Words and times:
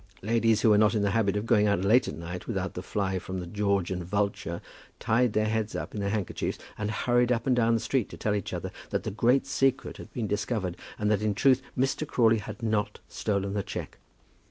Ladies 0.23 0.61
who 0.61 0.71
were 0.71 0.79
not 0.79 0.95
in 0.95 1.03
the 1.03 1.11
habit 1.11 1.37
of 1.37 1.45
going 1.45 1.67
out 1.67 1.83
late 1.85 2.07
at 2.07 2.17
night 2.17 2.47
without 2.47 2.73
the 2.73 2.81
fly 2.81 3.19
from 3.19 3.39
the 3.39 3.45
"George 3.45 3.91
and 3.91 4.03
Vulture," 4.03 4.59
tied 4.99 5.33
their 5.33 5.45
heads 5.45 5.75
up 5.75 5.93
in 5.93 6.01
their 6.01 6.09
handkerchiefs, 6.09 6.57
and 6.75 6.89
hurried 6.89 7.31
up 7.31 7.45
and 7.45 7.55
down 7.55 7.75
the 7.75 7.79
street 7.79 8.09
to 8.09 8.17
tell 8.17 8.33
each 8.33 8.51
other 8.51 8.71
that 8.89 9.03
the 9.03 9.11
great 9.11 9.45
secret 9.45 9.97
had 9.97 10.11
been 10.11 10.25
discovered, 10.25 10.75
and 10.97 11.11
that 11.11 11.21
in 11.21 11.35
truth 11.35 11.61
Mr. 11.77 12.07
Crawley 12.07 12.39
had 12.39 12.63
not 12.63 12.97
stolen 13.07 13.53
the 13.53 13.61
cheque. 13.61 13.99